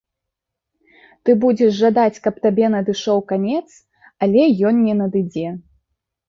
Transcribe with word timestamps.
Ты 1.27 1.35
будзеш 1.43 1.71
жадаць, 1.81 2.21
каб 2.25 2.39
табе 2.45 2.65
надышоў 2.77 3.19
канец, 3.33 3.61
але 4.29 4.47
ён 4.71 4.83
не 4.89 4.97
надыдзе. 5.05 5.47